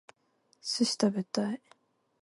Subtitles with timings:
[0.63, 1.61] 寿司食べたい